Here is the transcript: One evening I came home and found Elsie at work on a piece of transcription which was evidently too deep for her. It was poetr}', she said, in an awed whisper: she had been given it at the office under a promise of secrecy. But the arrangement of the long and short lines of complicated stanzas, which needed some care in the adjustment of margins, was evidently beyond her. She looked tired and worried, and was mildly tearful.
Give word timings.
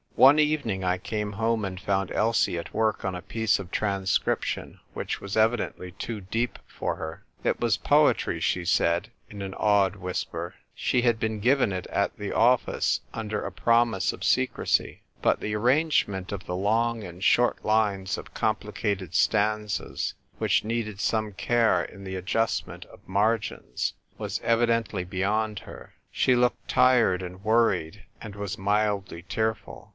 One 0.15 0.39
evening 0.39 0.83
I 0.83 0.97
came 0.97 1.33
home 1.33 1.63
and 1.65 1.79
found 1.79 2.11
Elsie 2.11 2.57
at 2.57 2.73
work 2.73 3.05
on 3.05 3.15
a 3.15 3.21
piece 3.23 3.59
of 3.59 3.69
transcription 3.71 4.79
which 4.93 5.19
was 5.21 5.37
evidently 5.37 5.91
too 5.93 6.21
deep 6.21 6.59
for 6.67 6.95
her. 6.95 7.23
It 7.43 7.59
was 7.59 7.77
poetr}', 7.77 8.39
she 8.41 8.65
said, 8.65 9.11
in 9.29 9.41
an 9.41 9.53
awed 9.55 9.95
whisper: 9.95 10.55
she 10.75 11.03
had 11.03 11.19
been 11.19 11.39
given 11.39 11.71
it 11.71 11.87
at 11.87 12.17
the 12.17 12.31
office 12.33 13.01
under 13.13 13.41
a 13.43 13.51
promise 13.51 14.11
of 14.13 14.23
secrecy. 14.23 15.01
But 15.21 15.39
the 15.39 15.55
arrangement 15.55 16.31
of 16.31 16.45
the 16.45 16.55
long 16.55 17.03
and 17.03 17.23
short 17.23 17.63
lines 17.63 18.15
of 18.17 18.33
complicated 18.33 19.15
stanzas, 19.15 20.13
which 20.39 20.63
needed 20.63 20.99
some 20.99 21.31
care 21.33 21.83
in 21.83 22.03
the 22.03 22.15
adjustment 22.15 22.85
of 22.85 23.07
margins, 23.07 23.93
was 24.17 24.39
evidently 24.43 25.03
beyond 25.03 25.59
her. 25.59 25.93
She 26.11 26.35
looked 26.35 26.67
tired 26.67 27.21
and 27.23 27.43
worried, 27.43 28.03
and 28.19 28.35
was 28.35 28.57
mildly 28.57 29.23
tearful. 29.23 29.89